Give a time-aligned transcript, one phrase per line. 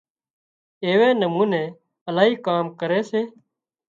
[0.85, 1.63] ايوي نموني
[2.09, 3.21] الاهي ڪام ڪري سي